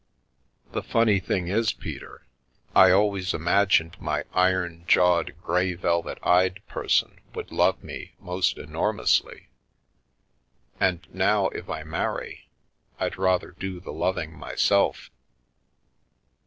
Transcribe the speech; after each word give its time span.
The 0.71 0.81
funny 0.81 1.19
thing 1.19 1.47
is, 1.47 1.73
Peter, 1.73 2.25
I 2.75 2.89
always 2.89 3.35
imagined 3.35 3.97
my 4.01 4.23
iron 4.33 4.83
jawed, 4.87 5.35
grey 5.43 5.75
velvet 5.75 6.17
eyed 6.23 6.59
person 6.67 7.19
would 7.35 7.51
love 7.51 7.83
me 7.83 8.15
most 8.19 8.57
enormously, 8.57 9.49
and 10.79 11.05
now 11.13 11.49
if 11.49 11.69
I 11.69 11.83
marry, 11.83 12.49
I'd 12.99 13.19
rather 13.19 13.51
do 13.51 13.79
the 13.79 13.93
loving 13.93 14.33
myself. 14.35 15.11